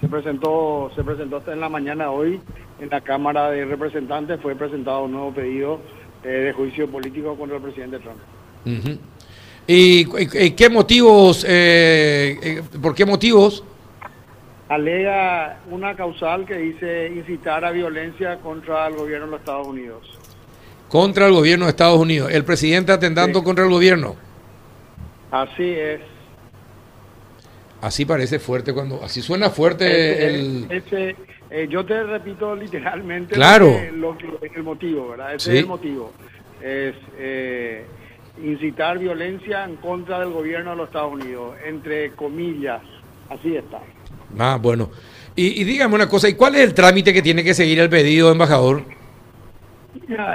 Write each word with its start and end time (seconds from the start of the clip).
se 0.00 0.08
presentó, 0.08 0.90
se 0.94 1.04
presentó 1.04 1.36
hasta 1.36 1.52
en 1.52 1.60
la 1.60 1.68
mañana 1.68 2.10
hoy 2.10 2.40
en 2.80 2.88
la 2.88 3.00
Cámara 3.02 3.50
de 3.50 3.64
Representantes, 3.66 4.40
fue 4.40 4.54
presentado 4.54 5.04
un 5.04 5.12
nuevo 5.12 5.32
pedido 5.32 5.80
eh, 6.24 6.28
de 6.28 6.52
juicio 6.52 6.90
político 6.90 7.36
contra 7.36 7.56
el 7.56 7.62
presidente 7.62 7.98
Trump. 7.98 8.18
¿Y, 9.66 10.06
qué 10.52 10.68
motivos, 10.70 11.44
eh, 11.46 12.38
eh, 12.42 12.62
por 12.80 12.94
qué 12.94 13.04
motivos? 13.04 13.62
Alega 14.68 15.60
una 15.70 15.94
causal 15.94 16.46
que 16.46 16.56
dice 16.56 17.08
incitar 17.14 17.64
a 17.64 17.70
violencia 17.70 18.36
contra 18.38 18.86
el 18.86 18.94
gobierno 18.94 19.26
de 19.26 19.30
los 19.32 19.40
Estados 19.40 19.66
Unidos. 19.66 20.18
Contra 20.88 21.26
el 21.26 21.32
gobierno 21.32 21.66
de 21.66 21.70
Estados 21.70 21.98
Unidos. 21.98 22.30
El 22.32 22.44
presidente 22.44 22.92
atentando 22.92 23.44
contra 23.44 23.64
el 23.64 23.70
gobierno. 23.70 24.16
Así 25.30 25.70
es. 25.70 26.00
Así 27.80 28.04
parece 28.04 28.38
fuerte 28.38 28.74
cuando, 28.74 29.02
así 29.02 29.22
suena 29.22 29.50
fuerte 29.50 30.26
el... 30.26 30.66
Eh, 31.52 31.66
yo 31.68 31.84
te 31.84 32.00
repito 32.04 32.54
literalmente 32.54 33.34
claro. 33.34 33.76
lo 33.94 34.16
el 34.54 34.62
motivo, 34.62 35.08
¿verdad? 35.08 35.34
Ese 35.34 35.54
es 35.54 35.60
el 35.60 35.66
motivo. 35.66 36.12
Es 36.62 36.94
eh, 37.18 37.84
incitar 38.40 38.98
violencia 38.98 39.64
en 39.64 39.76
contra 39.76 40.20
del 40.20 40.30
gobierno 40.30 40.70
de 40.70 40.76
los 40.76 40.86
Estados 40.86 41.12
Unidos, 41.12 41.56
entre 41.66 42.12
comillas, 42.12 42.82
así 43.28 43.56
está. 43.56 43.80
Ah, 44.38 44.58
bueno. 44.62 44.90
Y, 45.34 45.64
dígame 45.64 45.94
una 45.94 46.08
cosa, 46.08 46.28
¿y 46.28 46.34
cuál 46.34 46.54
es 46.54 46.60
el 46.60 46.74
trámite 46.74 47.12
que 47.12 47.22
tiene 47.22 47.42
que 47.42 47.54
seguir 47.54 47.80
el 47.80 47.88
pedido, 47.88 48.30
embajador? 48.30 48.84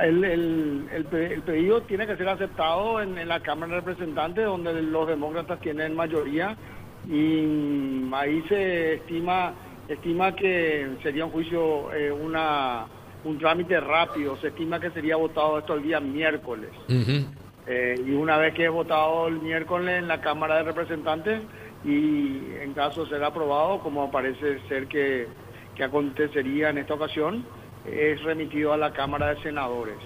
el, 0.03 0.23
el, 0.23 0.85
el, 0.91 1.41
pedido 1.41 1.81
tiene 1.83 2.07
que 2.07 2.17
ser 2.17 2.27
aceptado 2.27 3.01
en, 3.01 3.17
en 3.17 3.27
la 3.27 3.39
Cámara 3.41 3.75
de 3.75 3.81
Representantes, 3.81 4.45
donde 4.45 4.81
los 4.81 5.07
demócratas 5.07 5.61
tienen 5.61 5.95
mayoría, 5.95 6.57
y 7.09 8.09
ahí 8.13 8.43
se 8.47 8.95
estima 8.95 9.53
estima 9.87 10.35
que 10.35 10.97
sería 11.03 11.25
un 11.25 11.31
juicio, 11.31 11.93
eh, 11.93 12.11
una, 12.11 12.85
un 13.23 13.37
trámite 13.37 13.79
rápido, 13.79 14.37
se 14.37 14.47
estima 14.47 14.79
que 14.79 14.91
sería 14.91 15.15
votado 15.15 15.59
esto 15.59 15.75
el 15.75 15.83
día 15.83 15.99
miércoles. 15.99 16.71
Eh, 17.67 17.95
y 18.05 18.11
una 18.11 18.37
vez 18.37 18.53
que 18.53 18.65
es 18.65 18.71
votado 18.71 19.27
el 19.27 19.39
miércoles 19.41 19.99
en 19.99 20.07
la 20.07 20.21
Cámara 20.21 20.57
de 20.57 20.63
Representantes 20.63 21.41
y 21.83 22.53
en 22.61 22.73
caso 22.73 23.03
de 23.03 23.11
ser 23.11 23.23
aprobado, 23.23 23.79
como 23.79 24.11
parece 24.11 24.59
ser 24.67 24.87
que, 24.87 25.27
que 25.75 25.83
acontecería 25.83 26.69
en 26.69 26.79
esta 26.79 26.93
ocasión, 26.93 27.45
es 27.85 28.21
remitido 28.23 28.73
a 28.73 28.77
la 28.77 28.93
Cámara 28.93 29.33
de 29.33 29.41
Senadores, 29.43 29.97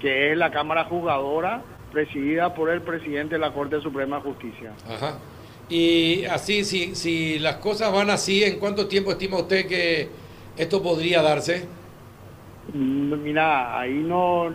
que 0.00 0.32
es 0.32 0.38
la 0.38 0.50
Cámara 0.50 0.84
Juzgadora 0.84 1.62
presidida 1.92 2.54
por 2.54 2.68
el 2.68 2.82
presidente 2.82 3.36
de 3.36 3.40
la 3.40 3.52
Corte 3.52 3.80
Suprema 3.80 4.16
de 4.16 4.22
Justicia. 4.22 4.72
Ajá. 4.86 5.18
Y 5.68 6.24
así, 6.24 6.64
si, 6.64 6.94
si 6.94 7.38
las 7.38 7.56
cosas 7.56 7.92
van 7.92 8.10
así, 8.10 8.42
¿en 8.42 8.58
cuánto 8.58 8.88
tiempo 8.88 9.10
estima 9.10 9.38
usted 9.38 9.66
que 9.66 10.08
esto 10.56 10.82
podría 10.82 11.22
darse? 11.22 11.66
Mm, 12.72 13.22
mira, 13.22 13.78
ahí 13.78 13.94
no 13.94 14.50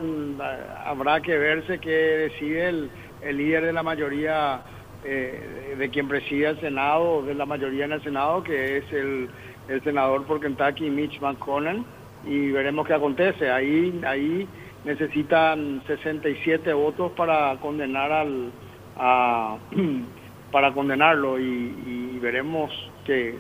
habrá 0.86 1.22
que 1.22 1.38
verse 1.38 1.80
qué 1.80 1.90
decide 1.90 2.70
el, 2.70 2.90
el 3.22 3.38
líder 3.38 3.66
de 3.66 3.74
la 3.74 3.84
mayoría, 3.84 4.62
eh, 5.04 5.76
de 5.78 5.90
quien 5.90 6.08
preside 6.08 6.50
el 6.50 6.60
Senado, 6.60 7.24
de 7.24 7.36
la 7.36 7.46
mayoría 7.46 7.86
en 7.86 7.94
el 7.94 8.04
Senado, 8.04 8.44
que 8.44 8.78
es 8.78 8.92
el, 8.92 9.30
el 9.68 9.84
senador 9.84 10.26
por 10.26 10.40
Kentucky, 10.40 10.90
Mitch 10.90 11.20
McConnell, 11.22 11.84
y 12.26 12.52
veremos 12.52 12.88
qué 12.88 12.94
acontece. 12.94 13.52
Ahí, 13.52 14.02
ahí 14.06 14.48
necesitan 14.86 15.82
67 15.88 16.74
votos 16.74 17.12
para 17.14 17.56
condenar 17.58 18.12
al, 18.12 18.52
a, 18.98 19.58
para 20.54 20.72
condenarlo 20.72 21.40
y, 21.40 22.20
veremos 22.22 22.72
que 23.06 23.36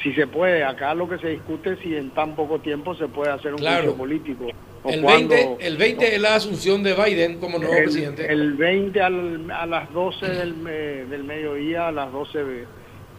si 0.00 0.12
se 0.12 0.28
puede, 0.28 0.62
acá 0.62 0.94
lo 0.94 1.08
que 1.08 1.18
se 1.18 1.30
discute 1.30 1.72
es 1.72 1.80
si 1.80 1.96
en 1.96 2.10
tan 2.10 2.36
poco 2.36 2.60
tiempo 2.60 2.94
se 2.94 3.08
puede 3.08 3.32
hacer 3.32 3.52
un 3.52 3.58
juicio 3.58 3.96
político. 3.96 4.46
el, 4.84 5.02
20, 5.02 5.56
el 5.58 5.76
20 5.76 6.14
es 6.14 6.20
la 6.20 6.36
asunción 6.36 6.84
de 6.84 6.94
Biden 6.94 7.40
como 7.40 7.58
nuevo 7.58 7.74
presidente. 7.74 8.32
El 8.32 8.52
20 8.52 9.02
al, 9.02 9.50
a 9.50 9.66
las 9.66 9.92
12 9.92 10.26
del, 10.28 10.64
del 11.10 11.24
mediodía, 11.24 11.88
a 11.88 11.92
las 11.92 12.12
12, 12.12 12.38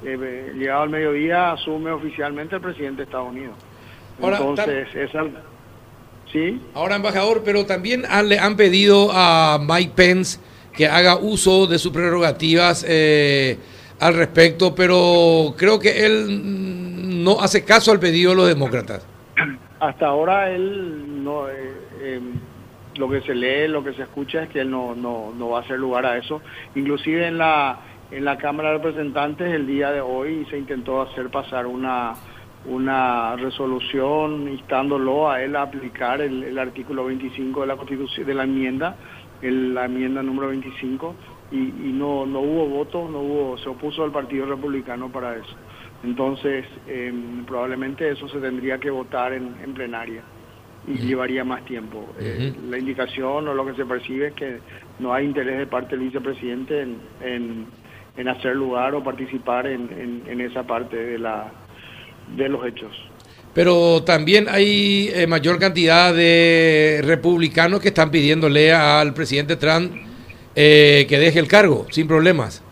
eh, 0.06 0.54
llegado 0.56 0.84
al 0.84 0.90
mediodía, 0.90 1.52
asume 1.52 1.92
oficialmente 1.92 2.56
el 2.56 2.62
presidente 2.62 3.00
de 3.00 3.04
Estados 3.04 3.28
Unidos. 3.30 3.56
Entonces, 4.22 4.88
es 4.96 5.12
¿sí? 6.32 6.62
Ahora, 6.74 6.96
embajador, 6.96 7.42
pero 7.44 7.66
también 7.66 8.06
han, 8.10 8.30
le 8.30 8.40
han 8.40 8.56
pedido 8.56 9.10
a 9.12 9.60
Mike 9.62 9.92
Pence 9.96 10.40
que 10.74 10.88
haga 10.88 11.18
uso 11.18 11.68
de 11.68 11.78
sus 11.80 11.92
prerrogativas 11.92 12.86
eh, 12.88 13.58
al 14.00 14.16
respecto, 14.16 14.74
pero 14.74 15.54
creo 15.58 15.80
que 15.80 16.06
él 16.06 17.24
no 17.24 17.42
hace 17.42 17.64
caso 17.64 17.92
al 17.92 18.00
pedido 18.00 18.32
de 18.32 18.38
los 18.38 18.48
demócratas. 18.48 19.06
Hasta 19.80 20.08
ahora 20.08 20.52
él 20.52 21.24
no, 21.24 21.50
eh, 21.50 21.74
em, 22.02 22.34
lo 22.96 23.10
que 23.10 23.22
se 23.22 23.36
lee, 23.36 23.68
lo 23.68 23.84
que 23.84 23.94
se 23.94 24.04
escucha 24.04 24.44
es 24.44 24.50
que 24.50 24.62
él 24.62 24.70
no, 24.70 24.96
no, 24.96 25.34
no 25.38 25.50
va 25.50 25.60
a 25.60 25.62
hacer 25.62 25.78
lugar 25.78 26.06
a 26.06 26.18
eso. 26.18 26.42
Inclusive 26.76 27.28
en 27.28 27.38
la, 27.38 27.80
en 28.12 28.26
la 28.26 28.38
Cámara 28.38 28.70
de 28.70 28.78
Representantes 28.78 29.54
el 29.54 29.68
día 29.68 29.92
de 29.92 30.02
hoy 30.02 30.46
se 30.50 30.58
intentó 30.58 31.02
hacer 31.02 31.30
pasar 31.30 31.68
una 31.68 32.16
una 32.66 33.36
resolución 33.38 34.48
instándolo 34.48 35.30
a 35.30 35.42
él 35.42 35.56
a 35.56 35.64
aplicar 35.64 36.22
el, 36.22 36.44
el 36.44 36.60
artículo 36.60 37.06
25 37.06 37.62
de 37.62 37.68
la 37.68 37.76
Constitución 37.76 38.28
de 38.28 38.34
la 38.34 38.44
enmienda 38.44 38.96
la 39.42 39.86
enmienda 39.86 40.22
número 40.22 40.50
25 40.50 41.16
y, 41.52 41.58
y, 41.58 41.92
no, 41.94 42.26
no 42.26 42.40
hubo 42.40 42.68
votos, 42.68 43.10
no 43.10 43.20
hubo, 43.20 43.58
se 43.58 43.70
opuso 43.70 44.04
al 44.04 44.12
Partido 44.12 44.46
Republicano 44.46 45.12
para 45.12 45.36
eso. 45.36 45.56
Entonces, 46.04 46.66
em, 46.88 47.46
probablemente 47.46 48.10
eso 48.10 48.28
se 48.28 48.40
tendría 48.40 48.78
que 48.80 48.90
votar 48.90 49.34
en, 49.34 49.56
en 49.64 49.74
plenaria 49.74 50.24
y 50.88 50.98
llevaría 50.98 51.44
más 51.44 51.64
tiempo. 51.66 52.10
Eh, 52.20 52.54
la 52.70 52.78
indicación 52.78 53.48
o 53.48 53.54
lo 53.54 53.66
que 53.66 53.74
se 53.76 53.86
percibe 53.86 54.28
es 54.28 54.34
que 54.34 54.60
no 55.00 55.14
hay 55.14 55.26
interés 55.26 55.60
de 55.60 55.68
parte 55.68 55.96
del 55.96 56.06
vicepresidente 56.06 56.82
en, 56.82 56.98
en, 57.22 57.66
en 58.18 58.28
hacer 58.28 58.56
lugar 58.56 58.96
o 58.96 59.04
participar 59.04 59.68
en, 59.68 60.24
en, 60.28 60.42
esa 60.42 60.64
parte 60.64 60.96
de, 60.96 61.20
la, 61.20 61.52
de 62.36 62.50
los 62.50 62.66
hechos. 62.66 62.92
Pero 63.54 64.04
también 64.04 64.48
hay 64.50 65.12
eh, 65.14 65.28
mayor 65.28 65.60
cantidad 65.60 66.14
de 66.14 67.02
republicanos 67.04 67.82
que 67.82 67.90
están 67.90 68.10
pidiéndole 68.10 68.74
al 68.74 69.14
presidente 69.14 69.58
Trump 69.58 69.92
eh, 70.56 71.06
que 71.08 71.20
deje 71.20 71.40
el 71.40 71.48
cargo 71.48 71.86
sin 71.92 72.08
problemas. 72.08 72.64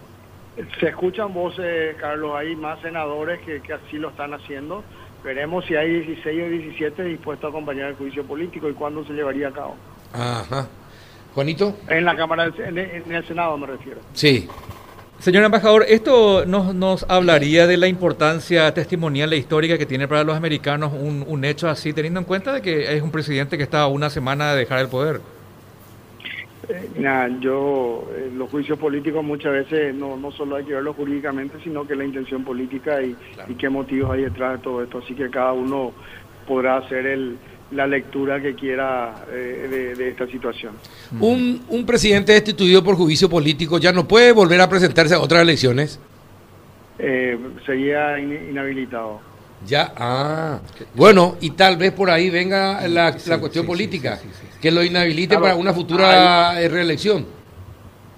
Se 0.80 0.88
escuchan 0.88 1.34
voces, 1.34 1.96
Carlos, 1.98 2.32
hay 2.36 2.56
más 2.56 2.82
senadores 2.82 3.40
que, 3.42 3.62
así 3.74 3.98
lo 3.98 4.10
están 4.10 4.34
haciendo. 4.34 4.84
Veremos 5.24 5.66
si 5.66 5.76
hay 5.76 6.02
16 6.02 6.44
o 6.44 6.50
17 6.50 7.04
dispuestos 7.04 7.46
a 7.46 7.50
acompañar 7.50 7.90
el 7.90 7.96
juicio 7.96 8.26
político 8.26 8.70
y 8.70 8.74
cuándo 8.74 9.06
se 9.06 9.14
llevaría 9.14 9.50
a 9.50 9.52
cabo. 9.52 9.76
Ajá. 10.14 10.68
Juanito. 11.34 11.78
En 11.88 12.06
la 12.06 12.16
Cámara, 12.16 12.52
en 12.58 13.12
el 13.12 13.28
Senado 13.28 13.58
me 13.58 13.68
refiero. 13.68 14.02
Sí. 14.14 14.48
Señor 15.20 15.44
embajador, 15.44 15.84
esto 15.90 16.46
nos, 16.46 16.74
nos 16.74 17.06
hablaría 17.10 17.68
de 17.68 17.76
la 17.76 17.90
importancia 17.90 18.74
testimonial 18.74 19.34
e 19.34 19.38
histórica 19.38 19.78
que 19.78 19.86
tiene 19.86 20.08
para 20.08 20.24
los 20.24 20.38
americanos 20.38 20.94
un, 20.94 21.26
un 21.28 21.44
hecho 21.44 21.68
así, 21.68 21.92
teniendo 21.92 22.22
en 22.22 22.26
cuenta 22.26 22.54
de 22.54 22.62
que 22.62 22.96
es 22.96 23.02
un 23.02 23.12
presidente 23.12 23.58
que 23.58 23.64
está 23.64 23.82
a 23.82 23.88
una 23.88 24.10
semana 24.10 24.54
de 24.54 24.60
dejar 24.60 24.80
el 24.80 24.88
poder. 24.88 25.20
Eh, 26.70 27.38
yo, 27.42 28.08
eh, 28.16 28.32
los 28.34 28.50
juicios 28.50 28.80
políticos 28.80 29.22
muchas 29.22 29.52
veces 29.52 29.94
no, 29.94 30.16
no 30.16 30.32
solo 30.32 30.56
hay 30.56 30.64
que 30.64 30.74
verlos 30.74 30.96
jurídicamente, 30.96 31.58
sino 31.66 31.86
que 31.86 31.96
la 31.96 32.06
intención 32.06 32.46
política 32.46 33.02
y, 33.02 33.14
y 33.50 33.56
qué 33.56 33.68
motivos 33.68 34.12
hay 34.12 34.22
detrás 34.22 34.54
de 34.54 34.64
todo 34.64 34.82
esto. 34.82 35.00
Así 35.00 35.16
que 35.16 35.30
cada 35.30 35.52
uno 35.52 35.92
podrá 36.48 36.78
hacer 36.78 37.06
el, 37.06 37.38
la 37.72 37.86
lectura 37.86 38.42
que 38.42 38.56
quiera 38.56 39.26
eh, 39.32 39.94
de, 39.96 40.10
esta 40.10 40.26
situación. 40.28 40.74
Un, 41.20 41.64
un 41.70 41.86
presidente 41.86 42.34
destituido 42.34 42.84
por 42.84 42.96
juicio 42.96 43.30
político 43.30 43.78
ya 43.78 43.92
no 43.92 44.08
puede 44.08 44.32
volver 44.32 44.60
a 44.62 44.70
presentarse 44.70 45.14
a 45.14 45.20
otras 45.20 45.42
elecciones. 45.42 46.00
Eh, 46.98 47.38
sería 47.66 48.20
inhabilitado. 48.20 49.22
Ya, 49.66 49.94
ah, 49.98 50.60
bueno, 50.96 51.36
y 51.42 51.52
tal 51.52 51.78
vez 51.78 51.92
por 51.92 52.10
ahí 52.10 52.30
venga 52.30 52.88
la, 52.88 53.16
la 53.26 53.40
cuestión 53.40 53.66
política, 53.66 54.20
que 54.62 54.72
lo 54.72 54.84
inhabilite 54.84 55.38
para 55.38 55.56
una 55.56 55.74
futura 55.74 56.62
eh, 56.62 56.70
reelección. 56.70 57.26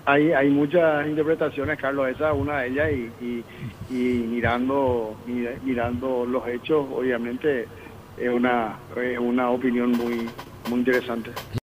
Hay, 0.05 0.31
hay 0.31 0.49
muchas 0.49 1.07
interpretaciones, 1.07 1.79
Carlos, 1.79 2.09
esa 2.09 2.31
es 2.31 2.37
una 2.37 2.61
de 2.61 2.67
ellas, 2.67 2.89
y, 3.21 3.43
y, 3.89 4.27
mirando, 4.27 5.15
mirando 5.63 6.25
los 6.25 6.47
hechos, 6.47 6.85
obviamente 6.91 7.67
es 8.17 8.29
una, 8.29 8.77
una 9.19 9.49
opinión 9.49 9.91
muy, 9.91 10.29
muy 10.69 10.79
interesante. 10.79 11.31